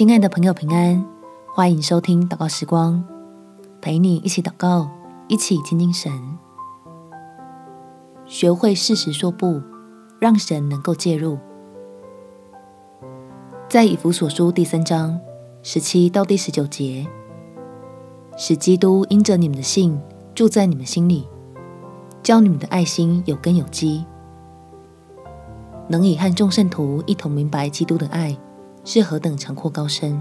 [0.00, 1.04] 亲爱的朋友，平安，
[1.54, 3.04] 欢迎收听祷告时光，
[3.82, 4.88] 陪你一起祷告，
[5.28, 6.10] 一起亲近神，
[8.24, 9.60] 学会适时说不，
[10.18, 11.38] 让神能够介入。
[13.68, 15.20] 在以弗所书第三章
[15.62, 17.06] 十七到第十九节，
[18.38, 20.00] 使基督因着你们的信
[20.34, 21.28] 住在你们心里，
[22.22, 24.02] 教你们的爱心有根有基，
[25.88, 28.34] 能以和众圣徒一同明白基督的爱
[28.84, 30.20] 是何等长阔高深，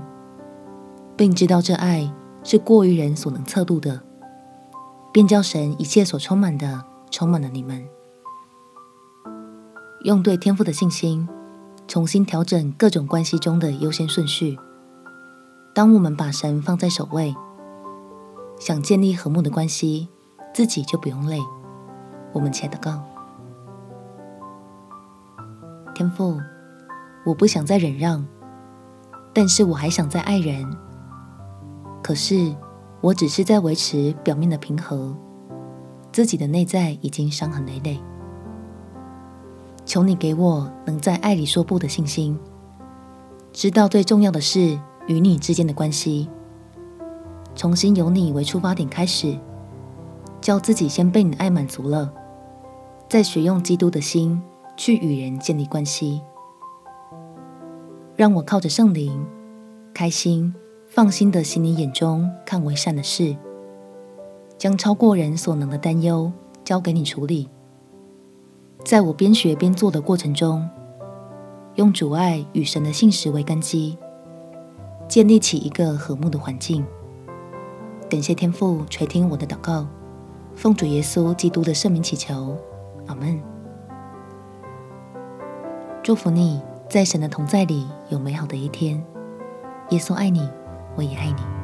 [1.16, 2.12] 并知道这爱
[2.44, 4.02] 是过于人所能测度的，
[5.12, 7.88] 便叫神一切所充满的充满了你们，
[10.04, 11.28] 用对天父的信心。
[11.88, 14.60] 重新调整各种关系中的优先顺序。
[15.74, 17.36] 当我们把神放在首位，
[18.60, 20.08] 想建立和睦的关系，
[20.54, 21.40] 自己就不用累。
[22.32, 23.02] 我们且祷告：
[25.96, 26.40] 天父，
[27.26, 28.24] 我不想再忍让，
[29.40, 30.70] 但是我还想再爱人。
[32.04, 32.54] 可是
[33.00, 35.16] 我只是在维持表面的平和，
[36.12, 37.98] 自己的内在已经伤痕累累。
[39.86, 42.38] 求你给我能在爱里说不的信心，
[43.54, 44.78] 知道最重要的是
[45.08, 46.30] 与你之间的关系，
[47.56, 49.40] 重新由你为出发点开始，
[50.42, 52.12] 叫自己先被你的爱满足了，
[53.08, 54.44] 再学用基督的心
[54.76, 56.22] 去与人建立关系。
[58.20, 59.26] 让我靠着圣灵，
[59.94, 60.54] 开心
[60.90, 63.34] 放心的行你眼中看为善的事，
[64.58, 66.30] 将超过人所能的担忧
[66.66, 67.48] 交给你处理。
[68.84, 70.70] 在我边学边做的过程中，
[71.76, 73.98] 用主爱与神的信实为根基，
[75.08, 76.86] 建立起一个和睦的环境。
[78.10, 79.88] 感谢天父垂听我的祷告，
[80.56, 82.58] 奉主耶稣基督的圣名祈求，
[83.08, 83.42] 阿门。
[86.04, 89.06] 祝福你在神的同在里有美好的一天。
[89.92, 90.50] 耶稣爱你，
[90.96, 91.59] 我也爱你。